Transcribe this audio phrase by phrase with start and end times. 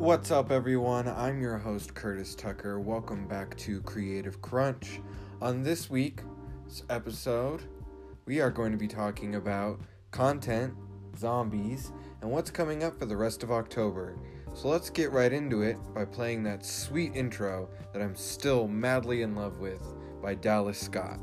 [0.00, 1.08] What's up, everyone?
[1.08, 2.80] I'm your host, Curtis Tucker.
[2.80, 4.98] Welcome back to Creative Crunch.
[5.42, 6.24] On this week's
[6.88, 7.64] episode,
[8.24, 9.78] we are going to be talking about
[10.10, 10.72] content,
[11.18, 11.92] zombies,
[12.22, 14.16] and what's coming up for the rest of October.
[14.54, 19.20] So let's get right into it by playing that sweet intro that I'm still madly
[19.20, 19.82] in love with
[20.22, 21.20] by Dallas Scott.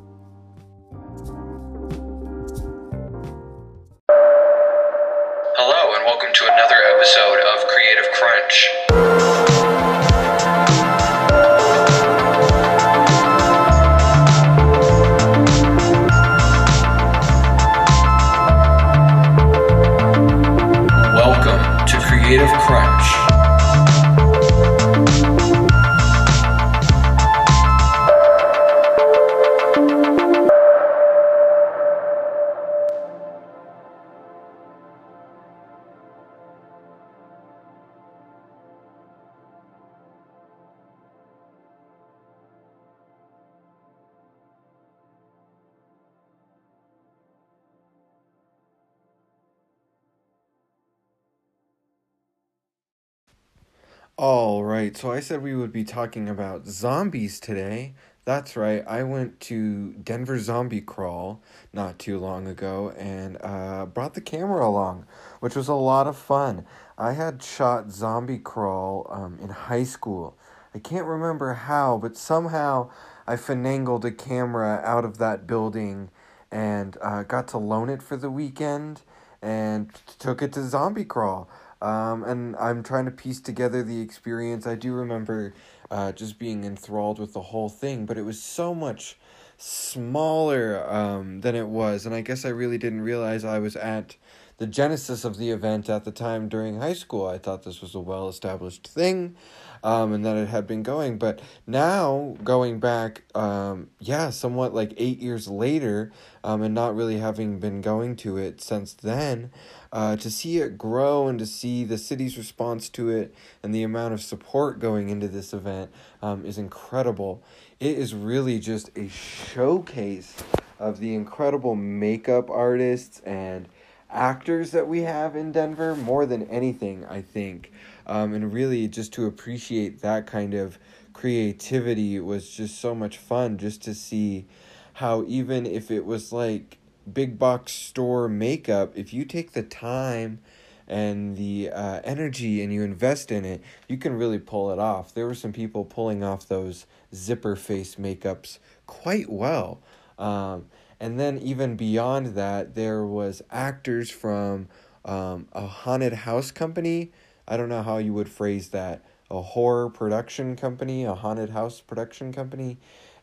[54.20, 57.94] All right, so I said we would be talking about zombies today.
[58.26, 61.40] That's right, I went to Denver Zombie Crawl
[61.72, 65.06] not too long ago and uh, brought the camera along,
[65.40, 66.66] which was a lot of fun.
[66.98, 70.36] I had shot Zombie Crawl um, in high school.
[70.74, 72.90] I can't remember how, but somehow
[73.28, 76.10] I finagled a camera out of that building
[76.52, 79.02] and uh, got to loan it for the weekend
[79.44, 81.48] and took it to Zombie Crawl.
[81.82, 84.66] Um, and I'm trying to piece together the experience.
[84.66, 85.54] I do remember
[85.92, 89.18] uh, just being enthralled with the whole thing, but it was so much
[89.58, 92.06] smaller um, than it was.
[92.06, 94.16] And I guess I really didn't realize I was at
[94.58, 97.28] the genesis of the event at the time during high school.
[97.28, 99.36] I thought this was a well established thing
[99.84, 101.18] um, and that it had been going.
[101.18, 106.12] But now, going back, um, yeah, somewhat like eight years later,
[106.44, 109.52] um, and not really having been going to it since then,
[109.98, 113.82] uh, to see it grow and to see the city's response to it and the
[113.82, 115.90] amount of support going into this event
[116.22, 117.42] um, is incredible.
[117.80, 120.36] It is really just a showcase
[120.78, 123.68] of the incredible makeup artists and
[124.12, 127.72] actors that we have in Denver more than anything, I think.
[128.06, 130.78] Um, and really, just to appreciate that kind of
[131.14, 134.46] creativity was just so much fun just to see
[134.94, 136.78] how, even if it was like
[137.14, 140.40] big box store makeup, if you take the time
[140.88, 145.14] and the uh, energy and you invest in it, you can really pull it off.
[145.14, 149.82] There were some people pulling off those zipper face makeups quite well.
[150.18, 150.66] Um,
[151.00, 154.68] and then even beyond that, there was actors from
[155.06, 157.12] um, a haunted house company.
[157.48, 159.04] I don't know how you would phrase that.
[159.30, 162.78] A horror production company, a haunted house production company.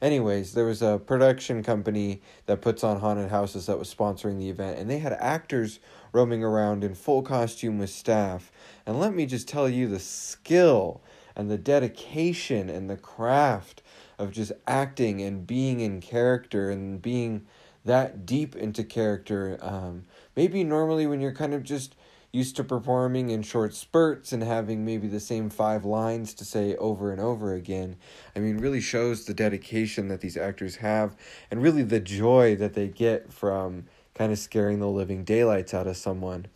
[0.04, 4.50] Anyways, there was a production company that puts on haunted houses that was sponsoring the
[4.50, 5.81] event, and they had actors
[6.12, 8.53] roaming around in full costume with staff.
[8.84, 11.00] And let me just tell you the skill
[11.34, 13.82] and the dedication and the craft
[14.19, 17.47] of just acting and being in character and being
[17.87, 19.56] that deep into character.
[19.62, 20.04] Um,
[20.37, 21.97] maybe normally when you're kind of just
[22.34, 26.74] used to performing in short spurts and having maybe the same five lines to say
[26.76, 27.94] over and over again,
[28.34, 31.16] I mean, really shows the dedication that these actors have
[31.50, 33.84] and really the joy that they get from
[34.14, 36.46] kind of scaring the living daylights out of someone.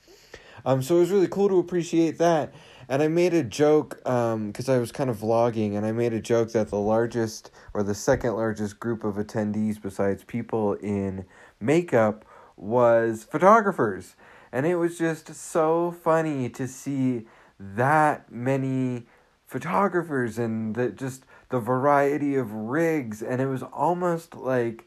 [0.64, 2.52] Um, so it was really cool to appreciate that.
[2.88, 6.20] And I made a joke because I was kind of vlogging, and I made a
[6.20, 11.26] joke that the largest or the second largest group of attendees, besides people in
[11.60, 12.24] makeup,
[12.56, 14.16] was photographers.
[14.52, 17.26] And it was just so funny to see
[17.58, 19.06] that many
[19.46, 23.22] photographers and the, just the variety of rigs.
[23.22, 24.86] And it was almost like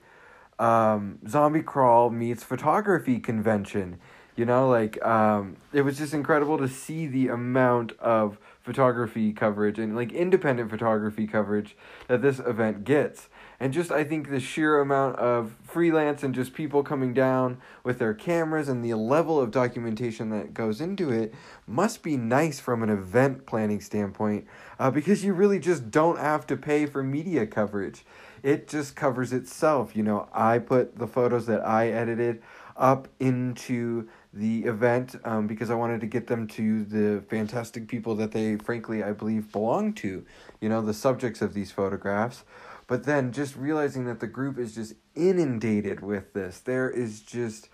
[0.59, 3.99] um, Zombie Crawl meets photography convention.
[4.35, 9.77] You know, like um, it was just incredible to see the amount of photography coverage
[9.77, 11.75] and like independent photography coverage
[12.07, 13.27] that this event gets.
[13.61, 17.99] And just I think the sheer amount of freelance and just people coming down with
[17.99, 21.31] their cameras and the level of documentation that goes into it
[21.67, 24.47] must be nice from an event planning standpoint
[24.79, 28.03] uh, because you really just don't have to pay for media coverage.
[28.41, 29.95] It just covers itself.
[29.95, 32.41] You know, I put the photos that I edited
[32.75, 38.15] up into the event um, because I wanted to get them to the fantastic people
[38.15, 40.25] that they, frankly, I believe belong to,
[40.59, 42.43] you know, the subjects of these photographs.
[42.87, 46.59] But then just realizing that the group is just inundated with this.
[46.59, 47.69] There is just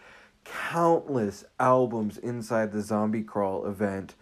[0.45, 4.15] countless albums inside the Zombie Crawl event.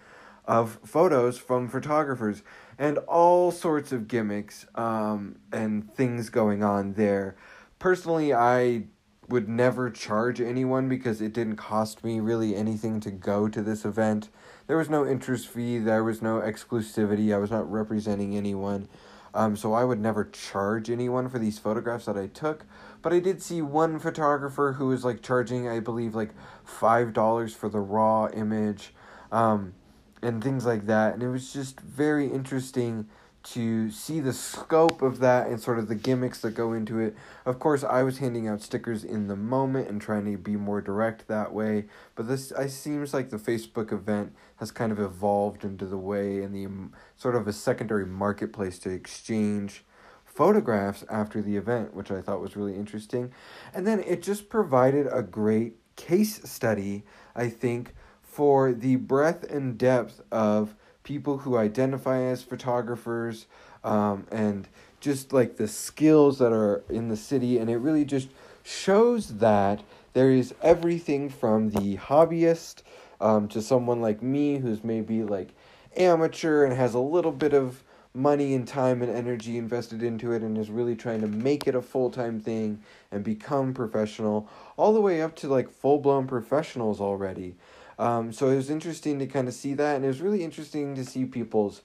[0.48, 2.44] of photos from photographers
[2.78, 7.36] and all sorts of gimmicks um, and things going on there.
[7.80, 8.84] Personally, I
[9.28, 13.84] would never charge anyone because it didn't cost me really anything to go to this
[13.84, 14.30] event.
[14.68, 18.88] There was no interest fee, there was no exclusivity, I was not representing anyone.
[19.36, 22.66] Um, so I would never charge anyone for these photographs that I took.
[23.02, 26.32] But I did see one photographer who was like charging, I believe, like
[26.66, 28.94] $5 for the raw image
[29.32, 29.74] um,
[30.22, 31.14] and things like that.
[31.14, 33.08] And it was just very interesting
[33.45, 37.15] to see the scope of that and sort of the gimmicks that go into it.
[37.45, 40.81] Of course, I was handing out stickers in the moment and trying to be more
[40.81, 45.63] direct that way, but this I seems like the Facebook event has kind of evolved
[45.63, 49.83] into the way and the sort of a secondary marketplace to exchange
[50.25, 53.31] photographs after the event, which I thought was really interesting.
[53.74, 57.03] And then it just provided a great case study,
[57.36, 60.75] I think, for the breadth and depth of
[61.06, 63.46] people who identify as photographers
[63.86, 64.68] um, and
[65.00, 68.28] just like the skills that are in the city and it really just
[68.63, 69.81] shows that
[70.13, 72.81] there is everything from the hobbyist
[73.22, 75.50] um, to someone like me who's maybe like
[75.96, 77.84] amateur and has a little bit of
[78.16, 81.75] money and time and energy invested into it and is really trying to make it
[81.75, 82.81] a full-time thing
[83.12, 87.54] and become professional all the way up to like full-blown professionals already
[87.97, 90.95] um, so it was interesting to kind of see that, and it was really interesting
[90.95, 91.81] to see people's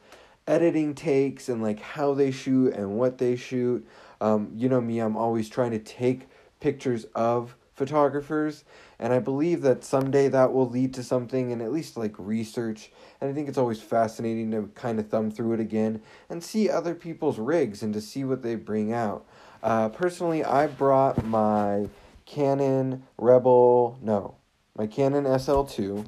[0.47, 3.87] editing takes and like how they shoot and what they shoot.
[4.21, 6.29] Um, you know me, I'm always trying to take
[6.61, 8.65] pictures of photographers,
[8.99, 12.91] and I believe that someday that will lead to something and at least like research.
[13.21, 16.69] And I think it's always fascinating to kind of thumb through it again and see
[16.69, 19.25] other people's rigs and to see what they bring out.
[19.63, 21.89] Uh, personally, I brought my
[22.27, 24.35] Canon Rebel, no,
[24.77, 26.07] my Canon SL2.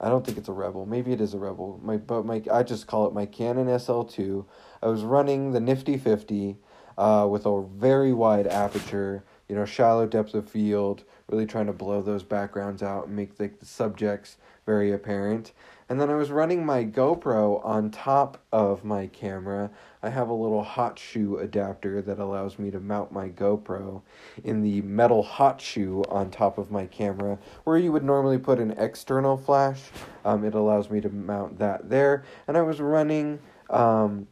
[0.00, 0.86] I don't think it's a Rebel.
[0.86, 1.78] Maybe it is a Rebel.
[1.82, 4.46] My but my I just call it my Canon SL2.
[4.82, 6.56] I was running the Nifty 50
[6.96, 11.72] uh, with a very wide aperture, you know, shallow depth of field, really trying to
[11.72, 14.36] blow those backgrounds out and make the, the subjects
[14.66, 15.52] very apparent.
[15.90, 19.72] And then I was running my GoPro on top of my camera.
[20.04, 24.00] I have a little hot shoe adapter that allows me to mount my GoPro
[24.44, 28.60] in the metal hot shoe on top of my camera, where you would normally put
[28.60, 29.80] an external flash.
[30.24, 32.22] Um, it allows me to mount that there.
[32.46, 33.40] And I was running.
[33.68, 34.28] Um,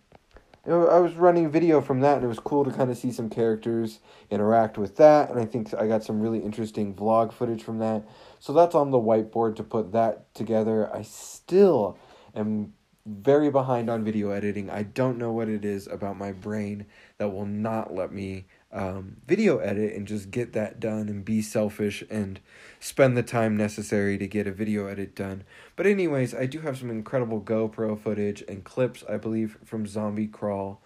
[0.64, 3.30] I was running video from that, and it was cool to kind of see some
[3.30, 4.00] characters
[4.30, 5.30] interact with that.
[5.30, 8.06] And I think I got some really interesting vlog footage from that.
[8.40, 10.94] So that's on the whiteboard to put that together.
[10.94, 11.98] I still
[12.34, 12.72] am
[13.06, 14.68] very behind on video editing.
[14.68, 16.86] I don't know what it is about my brain
[17.16, 21.40] that will not let me um, video edit and just get that done and be
[21.40, 22.38] selfish and
[22.80, 25.44] spend the time necessary to get a video edit done.
[25.74, 30.26] But, anyways, I do have some incredible GoPro footage and clips, I believe, from Zombie
[30.26, 30.82] Crawl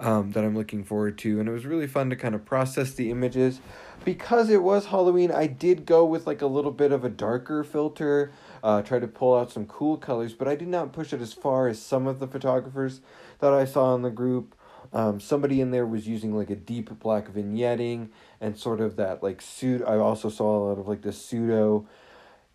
[0.00, 1.38] um, that I'm looking forward to.
[1.38, 3.60] And it was really fun to kind of process the images.
[4.04, 7.62] Because it was Halloween, I did go with like a little bit of a darker
[7.62, 8.32] filter,
[8.62, 11.34] uh, try to pull out some cool colors, but I did not push it as
[11.34, 13.02] far as some of the photographers
[13.40, 14.54] that I saw in the group.
[14.92, 18.08] Um, somebody in there was using like a deep black vignetting
[18.40, 19.82] and sort of that like suit.
[19.86, 21.86] I also saw a lot of like the pseudo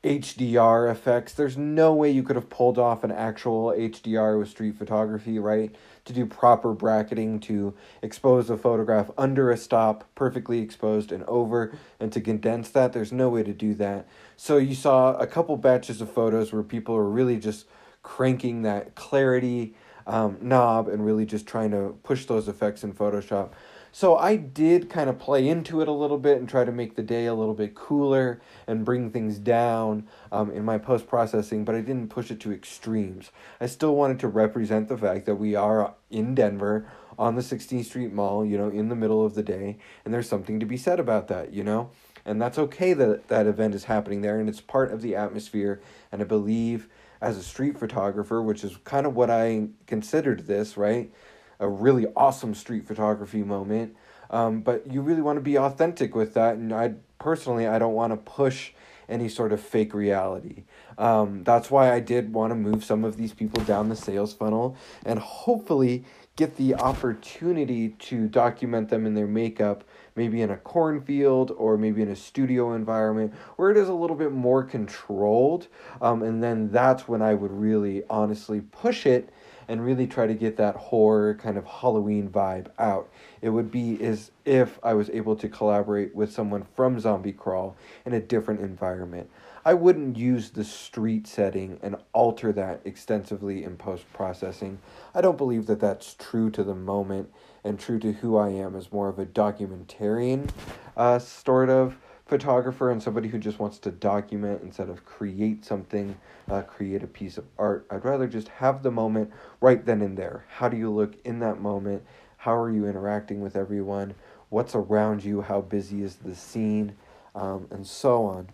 [0.05, 1.33] HDR effects.
[1.33, 5.75] There's no way you could have pulled off an actual HDR with street photography, right?
[6.05, 11.75] To do proper bracketing, to expose a photograph under a stop, perfectly exposed and over,
[11.99, 12.93] and to condense that.
[12.93, 14.07] There's no way to do that.
[14.37, 17.65] So you saw a couple batches of photos where people are really just
[18.03, 19.73] cranking that clarity
[20.05, 23.49] um, knob and really just trying to push those effects in Photoshop.
[23.95, 26.97] So I did kind of play into it a little bit and try to make
[26.97, 31.63] the day a little bit cooler and bring things down um, in my post processing,
[31.63, 33.31] but I didn't push it to extremes.
[33.61, 37.85] I still wanted to represent the fact that we are in Denver on the 16th
[37.85, 40.75] Street Mall, you know, in the middle of the day, and there's something to be
[40.75, 41.89] said about that, you know?
[42.25, 45.79] And that's okay that that event is happening there and it's part of the atmosphere,
[46.11, 46.89] and I believe
[47.21, 51.13] as a street photographer, which is kind of what I considered this, right?
[51.59, 53.95] A really awesome street photography moment.
[54.29, 57.93] Um, but you really want to be authentic with that, and I personally I don't
[57.93, 58.71] want to push
[59.07, 60.63] any sort of fake reality.
[60.97, 64.33] Um, that's why I did want to move some of these people down the sales
[64.33, 69.83] funnel and hopefully get the opportunity to document them in their makeup
[70.15, 74.15] maybe in a cornfield or maybe in a studio environment where it is a little
[74.15, 75.67] bit more controlled.
[76.01, 79.29] Um, and then that's when I would really honestly push it
[79.67, 83.09] and really try to get that horror kind of Halloween vibe out.
[83.41, 87.75] It would be as if I was able to collaborate with someone from Zombie Crawl
[88.05, 89.29] in a different environment.
[89.67, 94.77] I wouldn't use the street setting and alter that extensively in post processing.
[95.15, 97.31] I don't believe that that's true to the moment
[97.63, 100.49] and true to who I am as more of a documentarian
[100.95, 106.17] uh, sort of photographer and somebody who just wants to document instead of create something,
[106.49, 107.85] uh, create a piece of art.
[107.89, 110.45] I'd rather just have the moment right then and there.
[110.49, 112.03] How do you look in that moment?
[112.37, 114.15] How are you interacting with everyone?
[114.49, 115.41] What's around you?
[115.41, 116.95] How busy is the scene?
[117.35, 118.49] Um, and so on.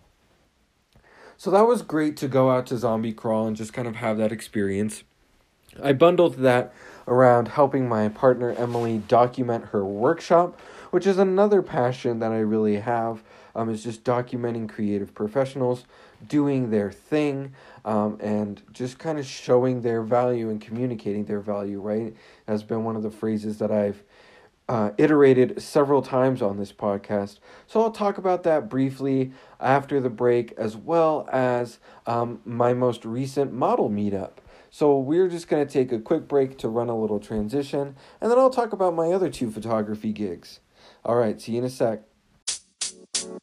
[1.36, 4.18] So that was great to go out to Zombie Crawl and just kind of have
[4.18, 5.02] that experience.
[5.82, 6.72] I bundled that
[7.08, 10.60] around helping my partner Emily document her workshop,
[10.90, 13.22] which is another passion that I really have.
[13.54, 15.84] Um, is just documenting creative professionals
[16.26, 17.54] doing their thing
[17.84, 22.14] um, and just kind of showing their value and communicating their value, right?
[22.48, 24.02] Has been one of the phrases that I've
[24.68, 27.38] uh, iterated several times on this podcast.
[27.66, 33.04] So I'll talk about that briefly after the break, as well as um, my most
[33.04, 34.38] recent model meetup.
[34.70, 38.30] So we're just going to take a quick break to run a little transition, and
[38.30, 40.60] then I'll talk about my other two photography gigs.
[41.04, 42.02] All right, see you in a sec.
[43.22, 43.36] All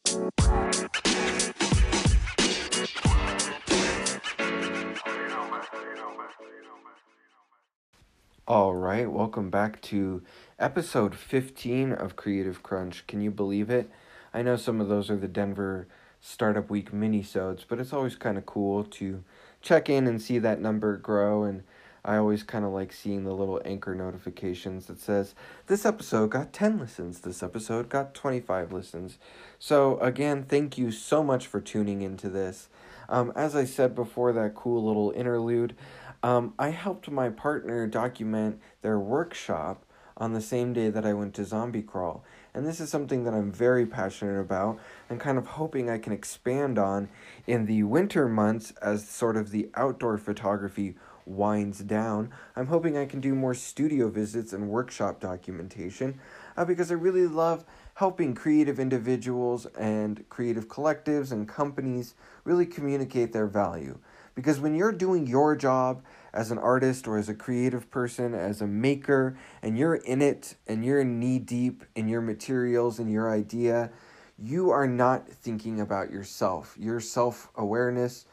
[8.74, 10.22] right, welcome back to
[10.58, 13.06] episode 15 of Creative Crunch.
[13.06, 13.88] Can you believe it?
[14.34, 15.88] I know some of those are the Denver
[16.20, 19.24] Startup Week mini-sodes, but it's always kind of cool to
[19.62, 21.62] check in and see that number grow and
[22.04, 25.34] I always kind of like seeing the little anchor notifications that says
[25.66, 29.18] this episode got 10 listens, this episode got 25 listens.
[29.58, 32.68] So again, thank you so much for tuning into this.
[33.08, 35.76] Um, as I said before that cool little interlude,
[36.22, 39.84] um, I helped my partner document their workshop
[40.16, 42.22] on the same day that I went to Zombie Crawl.
[42.52, 44.78] And this is something that I'm very passionate about
[45.08, 47.08] and kind of hoping I can expand on
[47.46, 50.96] in the winter months as sort of the outdoor photography
[51.30, 52.30] winds down.
[52.56, 56.20] I'm hoping I can do more studio visits and workshop documentation
[56.56, 63.32] uh, because I really love helping creative individuals and creative collectives and companies really communicate
[63.32, 63.98] their value.
[64.34, 68.60] Because when you're doing your job as an artist or as a creative person, as
[68.60, 73.30] a maker, and you're in it and you're knee deep in your materials and your
[73.30, 73.90] idea,
[74.38, 76.74] you are not thinking about yourself.
[76.78, 78.24] Your self awareness,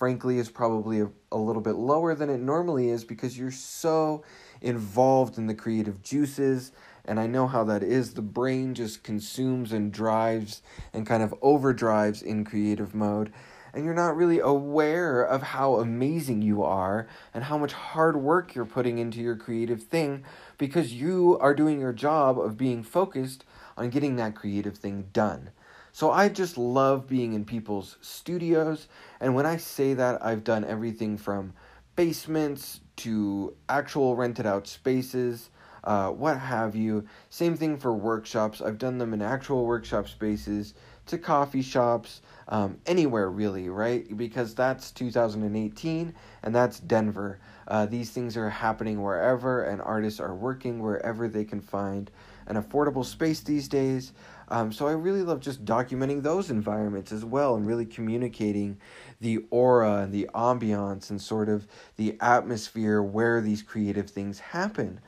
[0.00, 4.24] frankly, is probably a, a little bit lower than it normally is because you're so
[4.62, 6.72] involved in the creative juices.
[7.04, 8.14] And I know how that is.
[8.14, 10.62] The brain just consumes and drives
[10.94, 13.30] and kind of overdrives in creative mode
[13.72, 18.52] and you're not really aware of how amazing you are and how much hard work
[18.52, 20.24] you're putting into your creative thing
[20.58, 23.44] because you are doing your job of being focused
[23.76, 25.50] on getting that creative thing done.
[25.92, 28.88] So I just love being in people's studios,
[29.20, 31.52] and when I say that, I've done everything from
[31.96, 35.50] basements to actual rented out spaces.
[35.82, 37.06] Uh, what have you.
[37.30, 38.60] Same thing for workshops.
[38.60, 40.74] I've done them in actual workshop spaces
[41.06, 44.16] to coffee shops, um, anywhere really, right?
[44.16, 47.40] Because that's 2018 and that's Denver.
[47.66, 52.10] Uh, these things are happening wherever, and artists are working wherever they can find
[52.46, 54.12] an affordable space these days.
[54.50, 58.78] Um, so I really love just documenting those environments as well and really communicating
[59.20, 65.00] the aura and the ambiance and sort of the atmosphere where these creative things happen.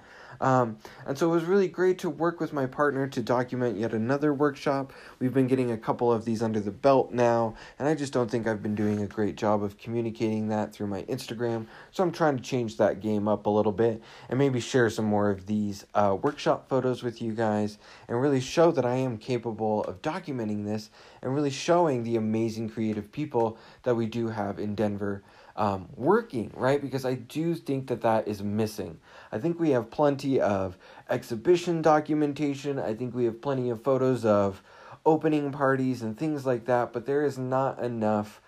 [0.42, 3.94] Um, and so it was really great to work with my partner to document yet
[3.94, 4.92] another workshop.
[5.20, 8.28] We've been getting a couple of these under the belt now, and I just don't
[8.28, 11.66] think I've been doing a great job of communicating that through my Instagram.
[11.92, 15.04] So I'm trying to change that game up a little bit and maybe share some
[15.04, 19.18] more of these uh, workshop photos with you guys and really show that I am
[19.18, 20.90] capable of documenting this
[21.22, 25.22] and really showing the amazing creative people that we do have in Denver
[25.56, 26.80] um, working, right?
[26.80, 28.98] Because I do think that that is missing.
[29.30, 30.76] I think we have plenty of
[31.08, 32.78] exhibition documentation.
[32.78, 34.62] I think we have plenty of photos of
[35.04, 38.40] opening parties and things like that, but there is not enough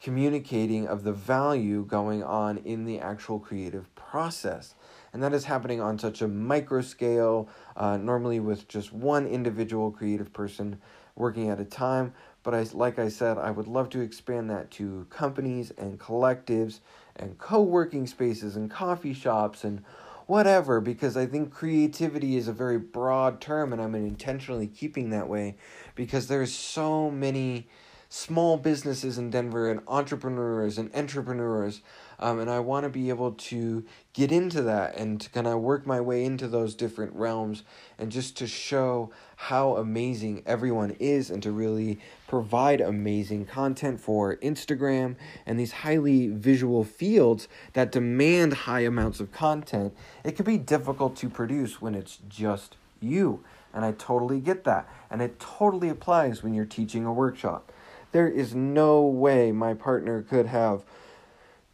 [0.00, 4.74] communicating of the value going on in the actual creative process.
[5.12, 9.90] And that is happening on such a micro scale, uh, normally with just one individual
[9.90, 10.80] creative person
[11.14, 12.14] working at a time.
[12.42, 16.80] But I, like I said, I would love to expand that to companies and collectives
[17.16, 19.84] and co working spaces and coffee shops and
[20.26, 25.28] whatever, because I think creativity is a very broad term and I'm intentionally keeping that
[25.28, 25.56] way
[25.94, 27.68] because there's so many
[28.12, 31.80] small businesses in Denver and entrepreneurs and entrepreneurs.
[32.18, 35.60] Um, and I want to be able to get into that and to kind of
[35.60, 37.62] work my way into those different realms
[37.98, 44.36] and just to show how amazing everyone is and to really provide amazing content for
[44.36, 45.16] Instagram
[45.46, 49.94] and these highly visual fields that demand high amounts of content.
[50.22, 53.42] It can be difficult to produce when it's just you.
[53.72, 54.86] And I totally get that.
[55.10, 57.72] And it totally applies when you're teaching a workshop.
[58.12, 60.84] There is no way my partner could have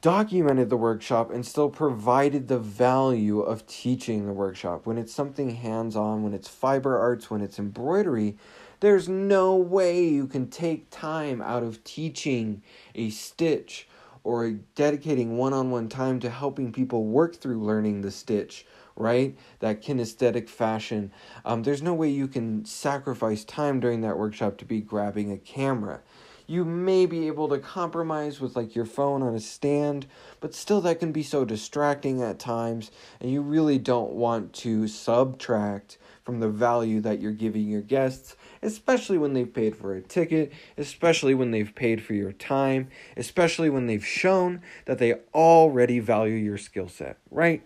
[0.01, 4.87] documented the workshop and still provided the value of teaching the workshop.
[4.87, 8.37] When it's something hands on, when it's fiber arts, when it's embroidery,
[8.79, 12.63] there's no way you can take time out of teaching
[12.95, 13.89] a stitch
[14.23, 18.65] or dedicating one on one time to helping people work through learning the stitch,
[18.95, 19.37] right?
[19.59, 21.11] That kinesthetic fashion.
[21.45, 25.39] Um, there's no way you can sacrifice time during that workshop to be grabbing a
[25.39, 26.03] camera
[26.49, 30.07] you may be able to compromise with like your phone on a stand,
[30.41, 32.91] but still that can be so distracting at times,
[33.21, 38.35] and you really don't want to subtract from the value that you're giving your guests,
[38.63, 43.69] especially when they've paid for a ticket, especially when they've paid for your time, especially
[43.69, 47.63] when they've shown that they already value your skill set, right?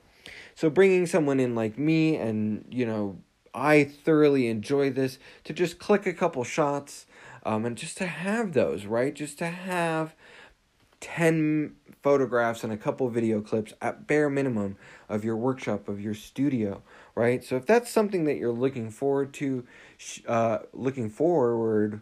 [0.57, 3.19] So bringing someone in like me and, you know,
[3.55, 7.07] I thoroughly enjoy this to just click a couple shots
[7.45, 9.15] um, and just to have those, right?
[9.15, 10.15] Just to have
[11.01, 14.77] 10 photographs and a couple video clips at bare minimum
[15.09, 16.83] of your workshop, of your studio,
[17.15, 17.45] right?
[17.45, 19.65] So if that's something that you're looking forward to,
[20.27, 22.01] uh, looking forward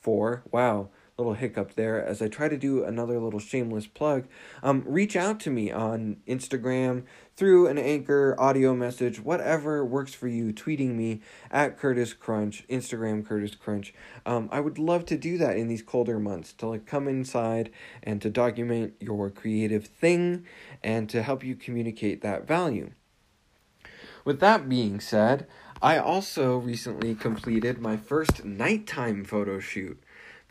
[0.00, 4.26] for, wow, little hiccup there as I try to do another little shameless plug.
[4.62, 7.04] Um, reach out to me on Instagram
[7.36, 10.52] through an anchor audio message, whatever works for you.
[10.52, 13.92] Tweeting me at Curtis Crunch, Instagram Curtis Crunch.
[14.24, 17.70] Um, I would love to do that in these colder months to like come inside
[18.02, 20.46] and to document your creative thing
[20.82, 22.90] and to help you communicate that value.
[24.24, 25.46] With that being said,
[25.82, 30.00] I also recently completed my first nighttime photo shoot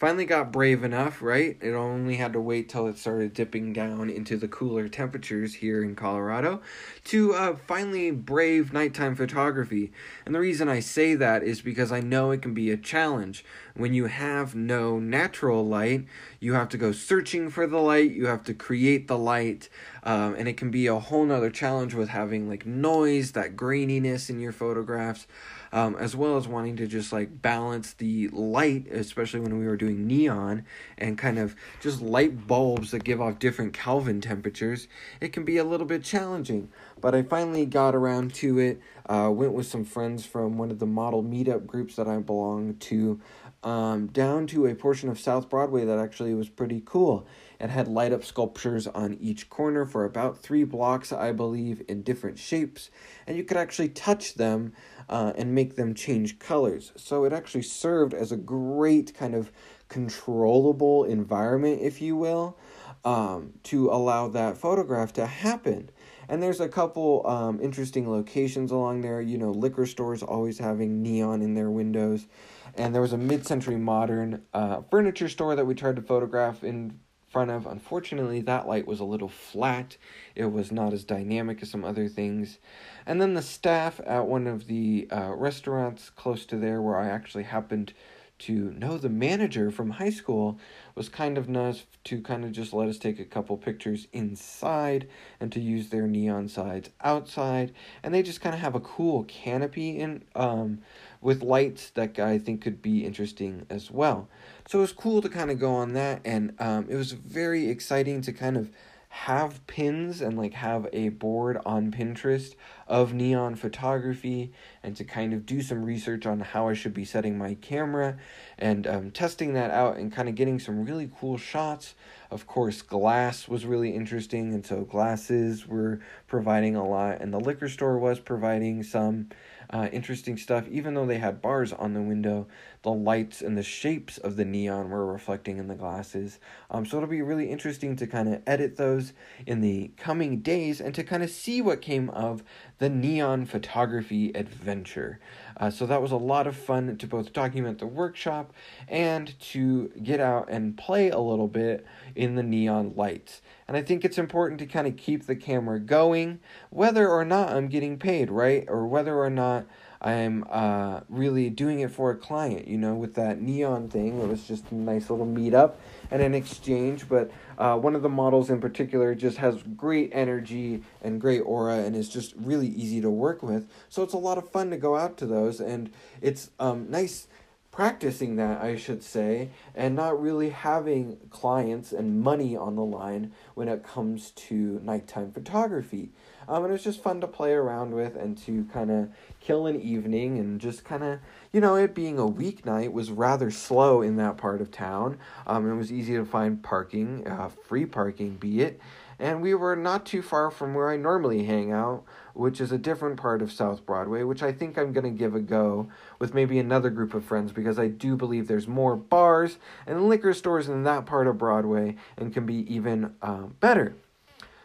[0.02, 1.60] finally got brave enough, right?
[1.62, 5.84] It only had to wait till it started dipping down into the cooler temperatures here
[5.84, 6.64] in Colorado
[7.04, 9.92] to uh, finally brave nighttime photography.
[10.26, 13.46] And the reason I say that is because I know it can be a challenge.
[13.76, 16.08] When you have no natural light,
[16.40, 19.70] you have to go searching for the light, you have to create the light,
[20.02, 24.32] um, and it can be a whole nother challenge with having like noise, that graininess
[24.32, 25.28] in your photographs
[25.72, 29.78] um, as well as wanting to just like balance the light, especially when we were
[29.78, 30.66] doing neon
[30.98, 34.88] and kind of just light bulbs that give off different Kelvin temperatures.
[35.20, 38.82] It can be a little bit challenging, but I finally got around to it.
[39.10, 42.76] Uh, went with some friends from one of the model meetup groups that I belong
[42.76, 43.20] to
[43.64, 47.28] um, down to a portion of South Broadway that actually was pretty cool.
[47.60, 52.02] It had light up sculptures on each corner for about three blocks, I believe, in
[52.02, 52.90] different shapes,
[53.28, 54.74] and you could actually touch them
[55.08, 56.92] uh, and make them change colors.
[56.96, 59.52] So it actually served as a great kind of
[59.90, 62.58] controllable environment, if you will,
[63.06, 65.90] um, to allow that photograph to happen.
[66.30, 69.22] And there's a couple um, interesting locations along there.
[69.22, 72.26] You know, liquor stores always having neon in their windows.
[72.76, 76.64] And there was a mid century modern uh, furniture store that we tried to photograph
[76.64, 77.00] in
[77.32, 77.66] front of.
[77.66, 79.98] Unfortunately, that light was a little flat.
[80.36, 82.60] It was not as dynamic as some other things.
[83.06, 87.10] And then the staff at one of the uh, restaurants close to there, where I
[87.10, 87.94] actually happened
[88.40, 90.60] to know the manager from high school,
[90.96, 95.08] was kind of nice to kind of just let us take a couple pictures inside
[95.40, 97.72] and to use their neon sides outside.
[98.02, 100.80] And they just kind of have a cool canopy in um,
[101.22, 104.28] with lights that I think could be interesting as well.
[104.68, 107.70] So it was cool to kind of go on that, and um, it was very
[107.70, 108.70] exciting to kind of
[109.14, 112.56] have pins and like have a board on Pinterest
[112.88, 117.04] of neon photography and to kind of do some research on how I should be
[117.04, 118.18] setting my camera
[118.58, 121.94] and um, testing that out and kind of getting some really cool shots.
[122.32, 127.40] Of course, glass was really interesting, and so glasses were providing a lot, and the
[127.40, 129.28] liquor store was providing some
[129.72, 130.68] uh, interesting stuff.
[130.70, 132.48] Even though they had bars on the window,
[132.84, 136.40] the lights and the shapes of the neon were reflecting in the glasses.
[136.70, 139.14] Um, so it'll be really interesting to kind of edit those
[139.46, 142.44] in the coming days and to kind of see what came of
[142.80, 145.20] the neon photography adventure.
[145.58, 148.54] Uh, so that was a lot of fun to both document the workshop
[148.88, 153.42] and to get out and play a little bit in the neon lights.
[153.68, 157.50] And I think it's important to kind of keep the camera going, whether or not
[157.50, 158.66] I'm getting paid, right?
[158.68, 159.66] Or whether or not
[160.02, 164.20] I'm uh, really doing it for a client, you know, with that neon thing.
[164.20, 165.76] It was just a nice little meetup
[166.10, 167.08] and an exchange.
[167.08, 171.78] But uh, one of the models in particular just has great energy and great aura
[171.78, 173.70] and is just really easy to work with.
[173.90, 175.60] So it's a lot of fun to go out to those.
[175.60, 177.28] And it's um, nice
[177.72, 183.32] practicing that, I should say, and not really having clients and money on the line
[183.54, 186.12] when it comes to nighttime photography.
[186.50, 189.68] Um, and it was just fun to play around with and to kind of kill
[189.68, 191.20] an evening and just kind of,
[191.54, 195.18] you know, it being a weeknight was rather slow in that part of town.
[195.48, 198.82] Um, it was easy to find parking, uh, free parking, be it.
[199.22, 202.78] And we were not too far from where I normally hang out, which is a
[202.80, 206.34] different part of South Broadway, which I think I'm going to give a go with
[206.34, 210.68] maybe another group of friends because I do believe there's more bars and liquor stores
[210.68, 213.96] in that part of Broadway and can be even uh, better.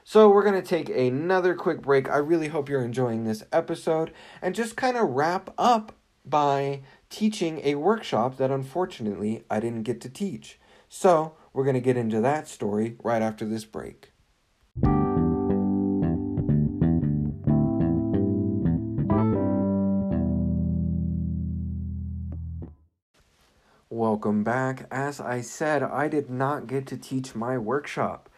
[0.04, 2.08] So, we're going to take another quick break.
[2.08, 5.92] I really hope you're enjoying this episode and just kind of wrap up
[6.24, 10.58] by teaching a workshop that unfortunately I didn't get to teach.
[10.88, 14.12] So, we're going to get into that story right after this break.
[24.16, 24.86] Welcome back.
[24.90, 28.30] As I said, I did not get to teach my workshop.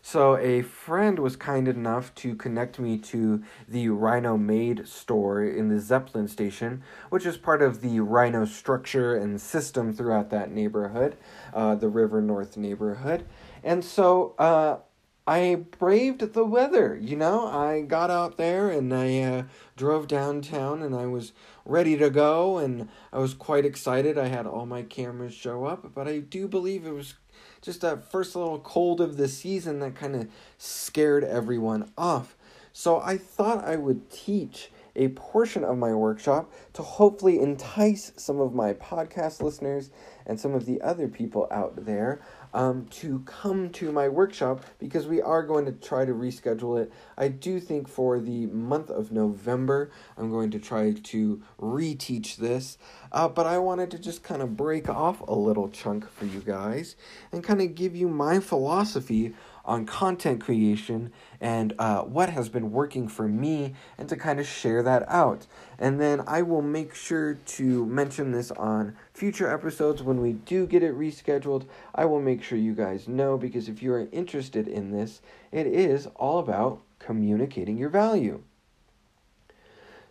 [0.00, 5.70] So, a friend was kind enough to connect me to the RiNo Made store in
[5.70, 11.16] the Zeppelin station, which is part of the RiNo structure and system throughout that neighborhood,
[11.52, 13.24] uh, the River North neighborhood.
[13.64, 14.76] And so, uh,
[15.26, 17.46] I braved the weather, you know.
[17.46, 19.42] I got out there and I uh,
[19.74, 21.32] drove downtown and I was
[21.64, 24.18] ready to go and I was quite excited.
[24.18, 27.14] I had all my cameras show up, but I do believe it was
[27.62, 32.36] just that first little cold of the season that kind of scared everyone off.
[32.74, 38.40] So I thought I would teach a portion of my workshop to hopefully entice some
[38.40, 39.90] of my podcast listeners
[40.26, 42.20] and some of the other people out there
[42.54, 46.92] um, to come to my workshop because we are going to try to reschedule it.
[47.18, 52.78] I do think for the month of November, I'm going to try to reteach this.
[53.10, 56.40] Uh, but I wanted to just kind of break off a little chunk for you
[56.40, 56.94] guys
[57.32, 62.70] and kind of give you my philosophy on content creation and uh, what has been
[62.70, 65.46] working for me and to kind of share that out.
[65.78, 70.66] And then I will make sure to mention this on future episodes when we do
[70.66, 71.66] get it rescheduled.
[71.94, 75.66] I will make sure you guys know because if you are interested in this, it
[75.66, 78.42] is all about communicating your value.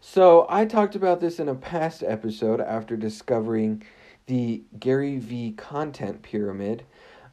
[0.05, 3.83] So, I talked about this in a past episode after discovering
[4.25, 6.83] the Gary V content pyramid.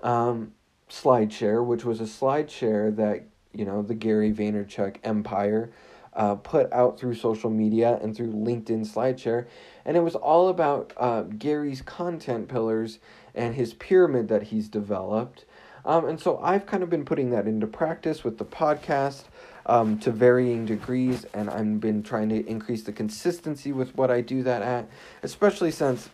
[0.04, 0.52] Um,
[0.90, 5.70] SlideShare, which was a SlideShare that you know the Gary Vaynerchuk empire
[6.14, 9.46] uh, put out through social media and through LinkedIn SlideShare,
[9.84, 12.98] and it was all about uh, Gary's content pillars
[13.34, 15.44] and his pyramid that he's developed.
[15.84, 19.24] Um, and so I've kind of been putting that into practice with the podcast
[19.66, 24.20] um, to varying degrees, and I've been trying to increase the consistency with what I
[24.20, 24.88] do that at,
[25.22, 26.10] especially since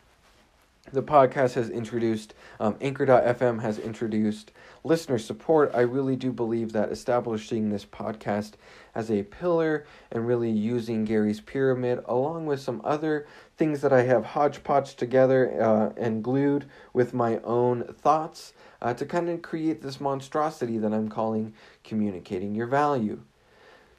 [0.92, 4.52] the podcast has introduced, um, Anchor.fm has introduced
[4.86, 5.70] listener support.
[5.74, 8.52] I really do believe that establishing this podcast
[8.94, 14.02] as a pillar and really using Gary's pyramid along with some other things that I
[14.02, 19.82] have hodgepodge together uh, and glued with my own thoughts uh, to kind of create
[19.82, 23.20] this monstrosity that I'm calling communicating your value.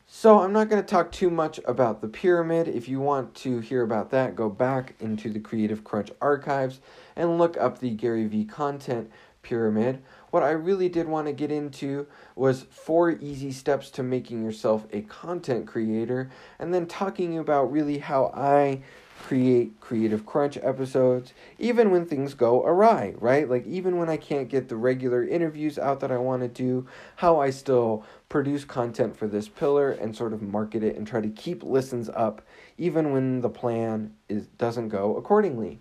[0.09, 2.69] So, I'm not going to talk too much about the pyramid.
[2.69, 6.79] If you want to hear about that, go back into the Creative Crunch archives
[7.17, 10.01] and look up the Gary V content pyramid.
[10.29, 14.85] What I really did want to get into was four easy steps to making yourself
[14.91, 18.81] a content creator, and then talking about really how I
[19.23, 23.49] create Creative Crunch episodes, even when things go awry, right?
[23.49, 26.87] Like, even when I can't get the regular interviews out that I want to do,
[27.15, 31.19] how I still produce content for this pillar and sort of market it and try
[31.19, 32.41] to keep listens up,
[32.77, 35.79] even when the plan is, doesn't go accordingly.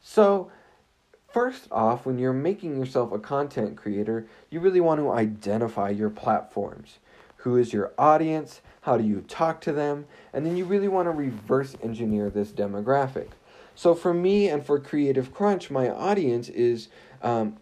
[0.00, 0.50] So,
[1.34, 6.08] First off, when you're making yourself a content creator, you really want to identify your
[6.08, 7.00] platforms.
[7.38, 8.60] Who is your audience?
[8.82, 10.06] How do you talk to them?
[10.32, 13.30] And then you really want to reverse engineer this demographic.
[13.74, 16.86] So, for me and for Creative Crunch, my audience is
[17.20, 17.56] um,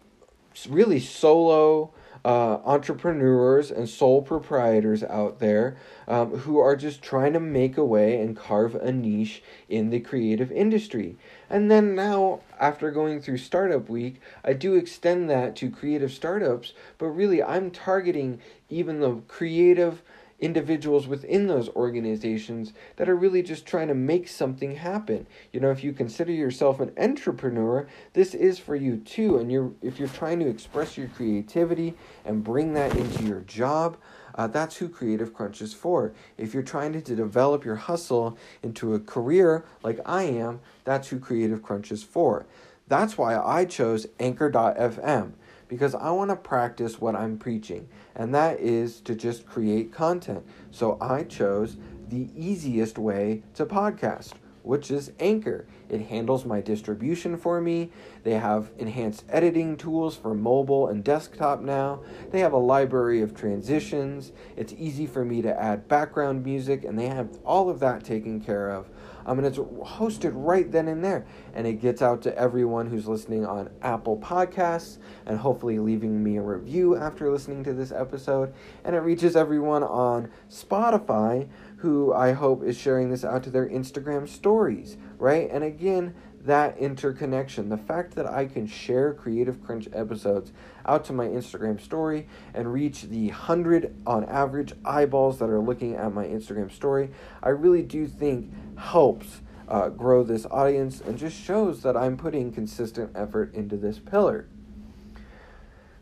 [0.69, 1.91] really solo
[2.25, 5.75] uh, entrepreneurs and sole proprietors out there
[6.07, 9.99] um, who are just trying to make a way and carve a niche in the
[9.99, 11.17] creative industry.
[11.49, 16.73] And then now, after going through Startup Week, I do extend that to creative startups,
[16.97, 20.01] but really I'm targeting even the creative
[20.43, 25.25] individuals within those organizations that are really just trying to make something happen.
[25.53, 29.37] You know, if you consider yourself an entrepreneur, this is for you too.
[29.37, 31.93] And you're if you're trying to express your creativity
[32.25, 33.97] and bring that into your job,
[34.35, 36.13] uh, that's who Creative Crunch is for.
[36.37, 41.07] If you're trying to, to develop your hustle into a career like I am, that's
[41.07, 42.45] who Creative Crunch is for.
[42.89, 45.33] That's why I chose Anchor.fm
[45.73, 50.45] because I want to practice what I'm preaching, and that is to just create content.
[50.69, 51.77] So I chose
[52.09, 55.65] the easiest way to podcast, which is Anchor.
[55.89, 57.89] It handles my distribution for me.
[58.21, 62.01] They have enhanced editing tools for mobile and desktop now.
[62.29, 64.31] They have a library of transitions.
[64.55, 68.39] It's easy for me to add background music, and they have all of that taken
[68.39, 68.91] care of.
[69.25, 73.07] I mean, it's hosted right then and there, and it gets out to everyone who's
[73.07, 78.53] listening on Apple Podcasts and hopefully leaving me a review after listening to this episode.
[78.83, 81.47] And it reaches everyone on Spotify
[81.83, 85.49] who I hope is sharing this out to their Instagram stories, right?
[85.51, 87.69] And again, that interconnection.
[87.69, 90.51] The fact that I can share Creative Crunch episodes
[90.85, 95.95] out to my Instagram story and reach the 100 on average eyeballs that are looking
[95.95, 101.39] at my Instagram story, I really do think helps uh, grow this audience and just
[101.39, 104.47] shows that I'm putting consistent effort into this pillar.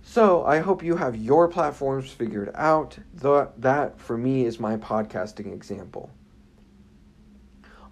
[0.04, 2.98] So I hope you have your platforms figured out.
[3.14, 6.10] The, that, for me, is my podcasting example.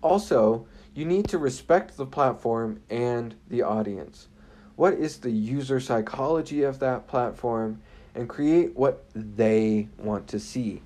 [0.02, 0.68] Also,
[1.00, 4.28] you need to respect the platform and the audience.
[4.76, 7.82] What is the user psychology of that platform?
[8.16, 10.82] And create what they want to see.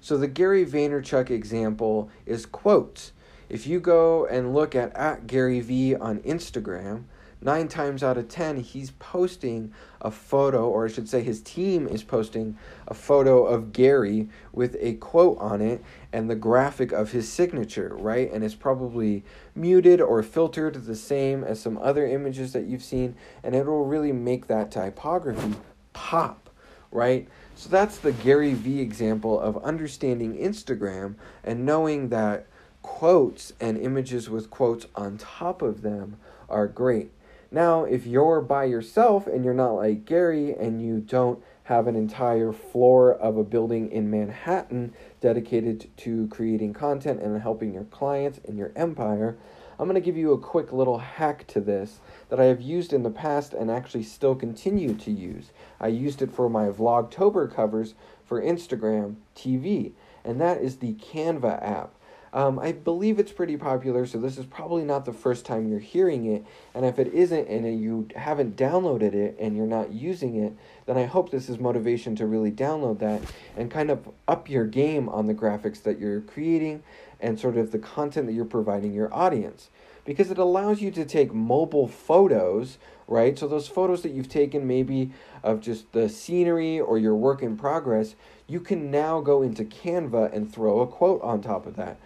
[0.00, 3.10] So, the Gary Vaynerchuk example is quotes.
[3.48, 7.04] If you go and look at, at Gary V on Instagram,
[7.40, 11.88] nine times out of ten, he's posting a photo, or I should say, his team
[11.88, 15.82] is posting a photo of Gary with a quote on it
[16.16, 18.32] and the graphic of his signature, right?
[18.32, 19.22] And it's probably
[19.54, 23.84] muted or filtered the same as some other images that you've seen, and it will
[23.84, 25.56] really make that typography
[25.92, 26.48] pop,
[26.90, 27.28] right?
[27.54, 32.46] So that's the Gary V example of understanding Instagram and knowing that
[32.80, 36.16] quotes and images with quotes on top of them
[36.48, 37.10] are great.
[37.50, 41.96] Now, if you're by yourself and you're not like Gary and you don't have an
[41.96, 48.38] entire floor of a building in Manhattan dedicated to creating content and helping your clients
[48.46, 49.36] and your empire,
[49.76, 51.98] I'm going to give you a quick little hack to this
[52.28, 55.50] that I have used in the past and actually still continue to use.
[55.80, 59.90] I used it for my Vlogtober covers for Instagram TV,
[60.24, 61.95] and that is the Canva app.
[62.36, 65.78] Um, I believe it's pretty popular, so this is probably not the first time you're
[65.78, 66.44] hearing it.
[66.74, 70.52] And if it isn't and you haven't downloaded it and you're not using it,
[70.84, 73.22] then I hope this is motivation to really download that
[73.56, 76.82] and kind of up your game on the graphics that you're creating
[77.20, 79.70] and sort of the content that you're providing your audience.
[80.04, 82.76] Because it allows you to take mobile photos,
[83.08, 83.38] right?
[83.38, 85.10] So those photos that you've taken maybe
[85.42, 88.14] of just the scenery or your work in progress,
[88.46, 91.96] you can now go into Canva and throw a quote on top of that.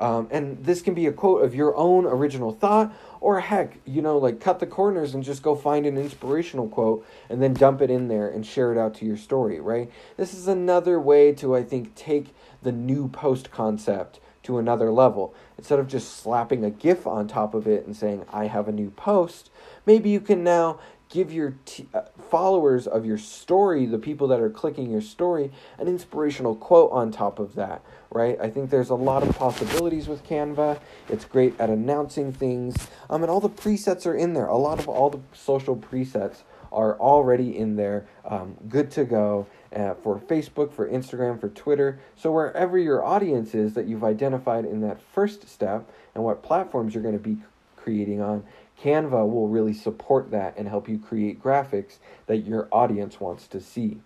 [0.00, 4.00] Um, and this can be a quote of your own original thought, or heck, you
[4.00, 7.82] know, like cut the corners and just go find an inspirational quote and then dump
[7.82, 9.90] it in there and share it out to your story, right?
[10.16, 15.34] This is another way to, I think, take the new post concept to another level.
[15.58, 18.72] Instead of just slapping a GIF on top of it and saying, I have a
[18.72, 19.50] new post,
[19.84, 24.40] maybe you can now give your t- uh, followers of your story, the people that
[24.40, 28.38] are clicking your story, an inspirational quote on top of that, right?
[28.40, 30.80] I think there's a lot of possibilities with Canva.
[31.08, 32.88] It's great at announcing things.
[33.10, 34.46] Um, and all the presets are in there.
[34.46, 36.38] A lot of all the social presets
[36.72, 39.46] are already in there, um, good to go.
[39.74, 42.00] Uh, for Facebook, for Instagram, for Twitter.
[42.16, 46.92] So, wherever your audience is that you've identified in that first step and what platforms
[46.92, 47.36] you're going to be
[47.76, 48.42] creating on,
[48.82, 53.60] Canva will really support that and help you create graphics that your audience wants to
[53.60, 54.00] see.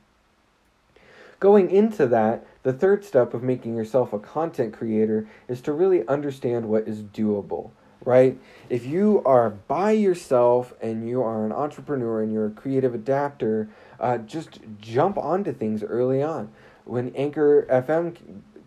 [1.40, 6.06] Going into that, the third step of making yourself a content creator is to really
[6.08, 7.70] understand what is doable,
[8.04, 8.38] right?
[8.70, 13.68] If you are by yourself and you are an entrepreneur and you're a creative adapter,
[14.00, 16.50] uh, just jump onto things early on.
[16.84, 18.16] When Anchor FM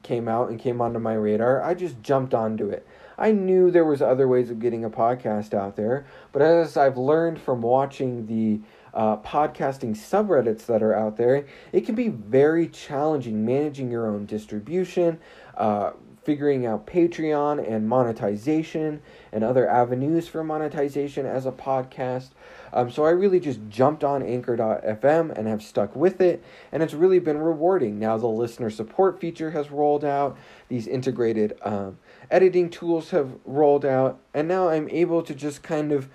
[0.03, 2.85] came out and came onto my radar, I just jumped onto it.
[3.17, 6.97] I knew there was other ways of getting a podcast out there, but as I've
[6.97, 8.61] learned from watching the
[8.93, 14.25] uh, podcasting subreddits that are out there, it can be very challenging managing your own
[14.25, 15.19] distribution,
[15.55, 15.91] uh,
[16.23, 19.01] figuring out Patreon and monetization
[19.31, 22.31] and other avenues for monetization as a podcast.
[22.73, 26.93] Um, so I really just jumped on anchor.fm and have stuck with it, and it's
[26.93, 27.97] really been rewarding.
[27.97, 31.97] Now the listener support feature has rolled out, these integrated um,
[32.31, 36.09] editing tools have rolled out, and now I'm able to just kind of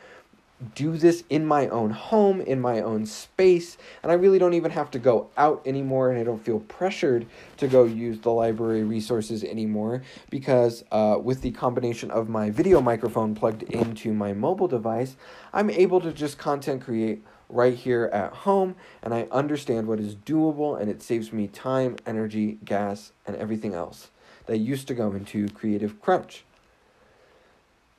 [0.75, 4.71] do this in my own home, in my own space, and I really don't even
[4.71, 8.85] have to go out anymore and I don't feel pressured to go use the library
[8.85, 14.69] resources anymore because uh, with the combination of my video microphone plugged into my mobile
[14.69, 15.17] device,
[15.53, 20.15] I'm able to just content create right here at home and I understand what is
[20.15, 24.12] doable and it saves me time, energy, gas, and everything else
[24.47, 26.45] that used to go into Creative Crunch.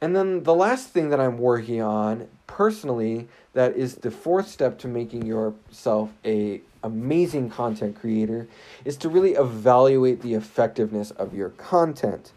[0.02, 4.78] And then the last thing that I'm working on personally that is the fourth step
[4.80, 8.48] to making yourself a amazing content creator
[8.84, 12.34] is to really evaluate the effectiveness of your content.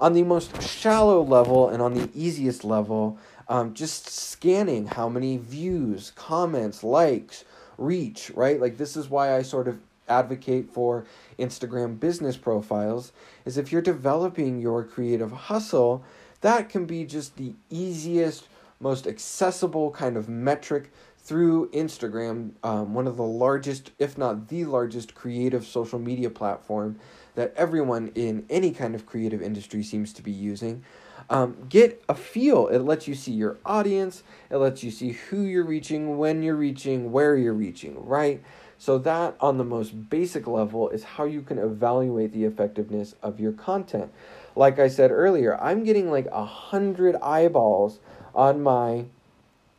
[0.00, 5.36] On the most shallow level and on the easiest level, um, just scanning how many
[5.36, 7.44] views, comments, likes,
[7.76, 8.60] reach, right?
[8.60, 9.78] Like this is why I sort of
[10.12, 11.06] advocate for
[11.38, 13.12] Instagram business profiles
[13.44, 16.04] is if you're developing your creative hustle,
[16.42, 18.48] that can be just the easiest,
[18.78, 24.64] most accessible kind of metric through Instagram, um, one of the largest, if not the
[24.64, 26.98] largest, creative social media platform
[27.36, 30.84] that everyone in any kind of creative industry seems to be using.
[31.30, 32.66] Um, get a feel.
[32.66, 34.24] It lets you see your audience.
[34.50, 38.42] It lets you see who you're reaching, when you're reaching, where you're reaching, right?
[38.82, 43.38] So, that on the most basic level is how you can evaluate the effectiveness of
[43.38, 44.10] your content.
[44.56, 48.00] Like I said earlier, I'm getting like a hundred eyeballs
[48.34, 49.04] on my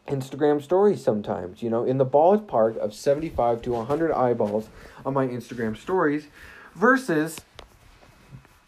[0.07, 4.69] Instagram stories sometimes, you know, in the ballpark of 75 to 100 eyeballs
[5.05, 6.27] on my Instagram stories
[6.73, 7.41] versus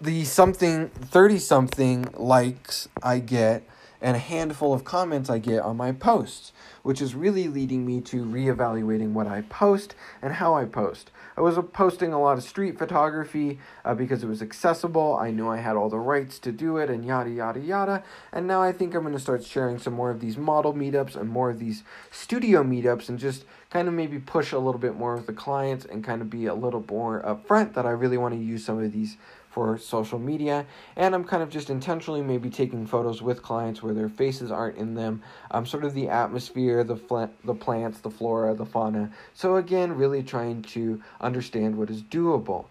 [0.02, 3.64] the something 30 something likes I get
[4.02, 6.52] and a handful of comments I get on my posts,
[6.84, 11.12] which is really leading me to reevaluating what I post and how I post.
[11.38, 15.18] I was posting a lot of street photography uh, because it was accessible.
[15.18, 18.04] I knew I had all the rights to do it and yada, yada, yada.
[18.32, 21.16] And now I think I'm going to start sharing some more of these model meetups
[21.16, 24.96] and more of these studio meetups and just kind of maybe push a little bit
[24.96, 28.18] more with the clients and kind of be a little more upfront that I really
[28.18, 29.18] want to use some of these
[29.56, 30.66] for social media.
[30.98, 34.78] And I'm kind of just intentionally maybe taking photos with clients where their faces aren't
[34.78, 35.24] in them.
[35.50, 39.12] Um, sort of the atmosphere, the fl- the plants, the flora, the fauna.
[39.34, 42.66] So again, really trying to understand what is doable.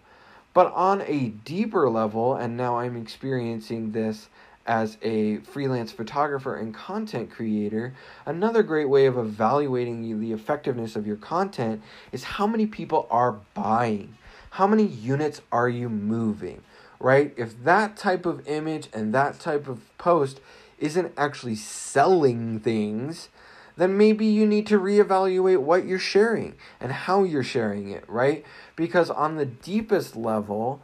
[0.53, 4.29] But on a deeper level, and now I'm experiencing this
[4.67, 7.95] as a freelance photographer and content creator,
[8.27, 13.39] another great way of evaluating the effectiveness of your content is how many people are
[13.55, 14.15] buying.
[14.51, 16.61] How many units are you moving?
[17.05, 17.35] Right?
[17.37, 20.41] If that type of image and that type of post
[20.79, 23.29] isn't actually selling things,
[23.77, 28.43] then maybe you need to reevaluate what you're sharing and how you're sharing it, right?
[28.75, 30.81] Because on the deepest level,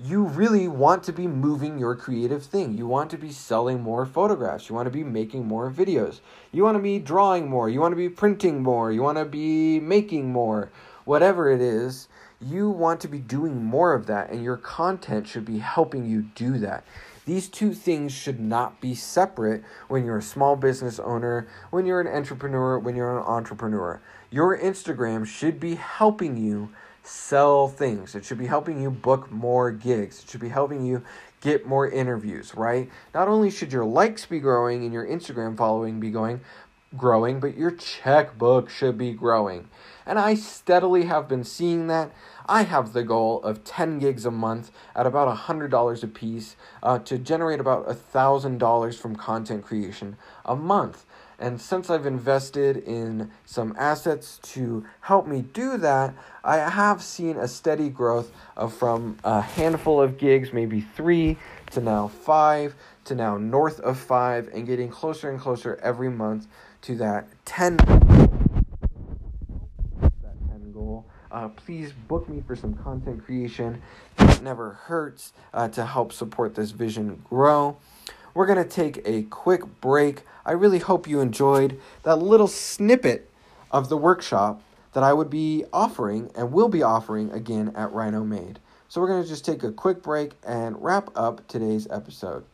[0.00, 2.78] you really want to be moving your creative thing.
[2.78, 4.68] You want to be selling more photographs.
[4.68, 6.20] You want to be making more videos.
[6.52, 7.68] You want to be drawing more.
[7.68, 8.92] You want to be printing more.
[8.92, 10.70] You want to be making more.
[11.04, 12.06] Whatever it is,
[12.40, 16.22] you want to be doing more of that, and your content should be helping you
[16.34, 16.84] do that.
[17.24, 22.00] These two things should not be separate when you're a small business owner, when you're
[22.00, 24.00] an entrepreneur, when you're an entrepreneur.
[24.30, 26.70] Your Instagram should be helping you
[27.02, 28.14] sell things.
[28.14, 30.22] It should be helping you book more gigs.
[30.22, 31.02] It should be helping you
[31.40, 32.90] get more interviews, right?
[33.14, 36.40] Not only should your likes be growing and your Instagram following be going
[36.96, 39.68] growing, but your checkbook should be growing
[40.06, 42.12] and I steadily have been seeing that.
[42.48, 47.00] I have the goal of 10 gigs a month at about $100 a piece uh,
[47.00, 51.04] to generate about $1,000 from content creation a month.
[51.38, 57.36] And since I've invested in some assets to help me do that, I have seen
[57.36, 61.36] a steady growth of from a handful of gigs, maybe three,
[61.72, 66.46] to now five, to now north of five, and getting closer and closer every month
[66.86, 67.78] to that 10
[71.32, 73.82] uh, please book me for some content creation.
[74.18, 77.76] It never hurts uh, to help support this vision grow.
[78.32, 80.22] We're going to take a quick break.
[80.46, 83.28] I really hope you enjoyed that little snippet
[83.70, 88.26] of the workshop that I would be offering and will be offering again at RiNo
[88.26, 88.58] Made.
[88.88, 92.44] So we're going to just take a quick break and wrap up today's episode.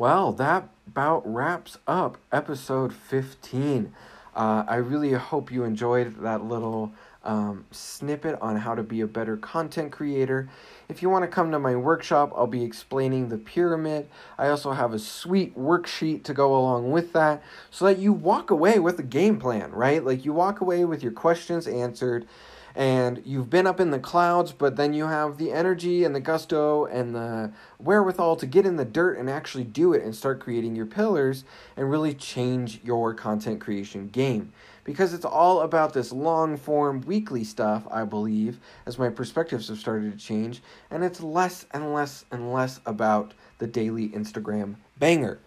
[0.00, 3.92] Well, that about wraps up episode 15.
[4.34, 6.92] Uh, I really hope you enjoyed that little
[7.22, 10.48] um, snippet on how to be a better content creator.
[10.88, 14.08] If you want to come to my workshop, I'll be explaining the pyramid.
[14.38, 18.50] I also have a sweet worksheet to go along with that so that you walk
[18.50, 20.02] away with a game plan, right?
[20.02, 22.26] Like you walk away with your questions answered
[22.74, 26.20] and you've been up in the clouds, but then you have the energy and the
[26.20, 30.40] gusto and the wherewithal to get in the dirt and actually do it and start
[30.40, 31.44] creating your pillars
[31.76, 34.52] and really change your content creation game.
[34.84, 39.78] Because it's all about this long form weekly stuff, I believe, as my perspectives have
[39.78, 45.38] started to change, and it's less and less and less about the daily Instagram banger.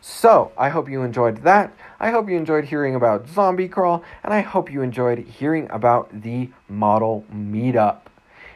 [0.00, 1.74] So, I hope you enjoyed that.
[1.98, 6.22] I hope you enjoyed hearing about Zombie Crawl, and I hope you enjoyed hearing about
[6.22, 8.09] the model meetup.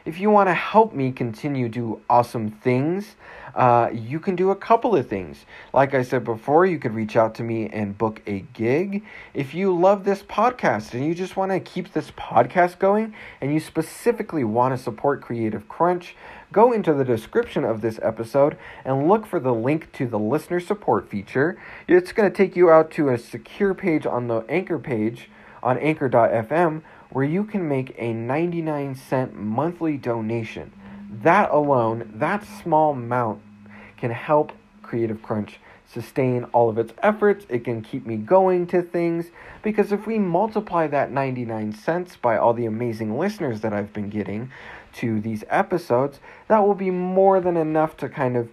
[0.05, 3.17] If you want to help me continue do awesome things,
[3.55, 5.47] uh, you can do a couple of things.
[5.73, 9.03] Like I said before, you could reach out to me and book a gig.
[9.33, 13.55] If you love this podcast and you just want to keep this podcast going and
[13.55, 16.15] you specifically want to support Creative Crunch,
[16.53, 20.61] go into the description of this episode and look for the link to the listener
[20.61, 21.59] support feature.
[21.89, 25.31] It's going to take you out to a secure page on the Anchor page
[25.63, 26.83] on anchor.fm
[27.15, 30.73] where you can make a 99 cent monthly donation.
[31.23, 33.41] That alone, that small amount,
[33.97, 34.51] can help
[34.83, 37.47] Creative Crunch sustain all of its efforts.
[37.49, 39.27] It can keep me going to things
[39.63, 44.11] because if we multiply that 99 cents by all the amazing listeners that I've been
[44.11, 44.51] getting
[44.95, 48.49] to these episodes, that will be more than enough to kind of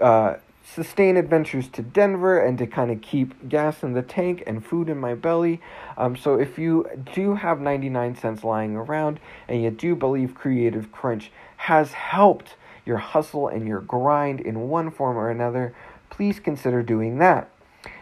[0.00, 0.34] uh,
[0.64, 4.88] sustain adventures to Denver and to kind of keep gas in the tank and food
[4.88, 5.60] in my belly.
[5.96, 10.90] Um, so if you do have 99 cents lying around and you do believe Creative
[10.90, 12.56] Crunch has helped
[12.86, 15.74] your hustle and your grind in one form or another,
[16.10, 17.50] please consider doing that.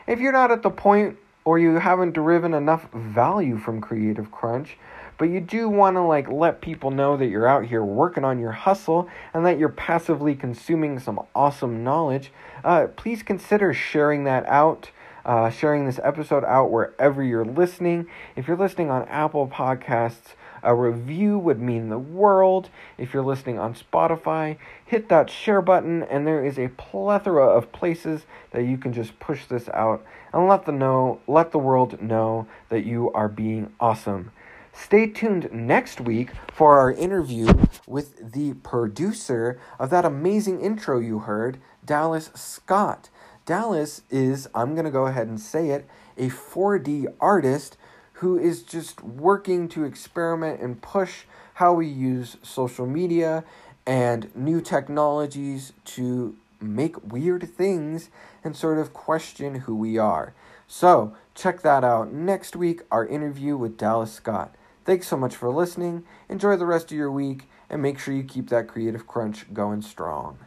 [0.06, 4.76] If you're not at the point or you haven't driven enough value from Creative Crunch,
[5.18, 8.38] but you do want to like let people know that you're out here working on
[8.38, 12.32] your hustle and that you're passively consuming some awesome knowledge,
[12.64, 14.90] uh, please consider sharing that out.
[15.24, 18.08] Uh, sharing this episode out wherever you're listening.
[18.34, 22.70] If you're listening on Apple Podcasts, a review would mean the world.
[22.98, 27.72] If you're listening on Spotify, hit that share button, and there is a plethora of
[27.72, 32.00] places that you can just push this out and let the know, let the world
[32.00, 34.30] know that you are being awesome.
[34.74, 37.52] Stay tuned next week for our interview
[37.86, 43.10] with the producer of that amazing intro you heard, Dallas Scott.
[43.44, 47.76] Dallas is, I'm going to go ahead and say it, a 4D artist
[48.14, 53.44] who is just working to experiment and push how we use social media
[53.86, 58.08] and new technologies to make weird things
[58.42, 60.32] and sort of question who we are.
[60.66, 64.54] So, check that out next week, our interview with Dallas Scott.
[64.84, 66.04] Thanks so much for listening.
[66.28, 69.80] Enjoy the rest of your week and make sure you keep that creative crunch going
[69.80, 70.38] strong.